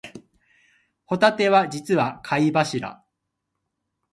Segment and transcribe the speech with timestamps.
[1.05, 3.05] ホタテは実は貝柱